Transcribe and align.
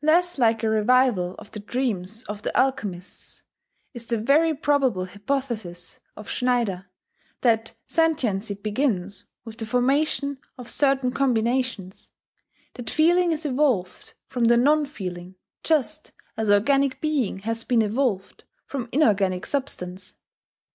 Less 0.00 0.38
like 0.38 0.62
a 0.62 0.70
revival 0.70 1.34
of 1.38 1.50
the 1.50 1.60
dreams 1.60 2.24
of 2.24 2.40
the 2.40 2.58
Alchemists 2.58 3.42
is 3.92 4.06
the 4.06 4.16
very 4.16 4.54
probable 4.54 5.04
hypothesis 5.04 6.00
of 6.16 6.30
Schneider, 6.30 6.86
that 7.42 7.74
sentiency 7.86 8.54
begins 8.54 9.24
with 9.44 9.58
the 9.58 9.66
formation 9.66 10.38
of 10.56 10.70
certain 10.70 11.10
combinations, 11.12 12.10
that 12.72 12.88
feeling 12.88 13.32
is 13.32 13.44
evolved 13.44 14.14
from 14.30 14.44
the 14.44 14.56
non 14.56 14.86
feeling 14.86 15.34
just 15.62 16.12
as 16.38 16.50
organic 16.50 16.98
being 17.02 17.40
has 17.40 17.62
been 17.62 17.82
evolved 17.82 18.44
from 18.64 18.88
inorganic 18.92 19.44
substance. 19.44 20.14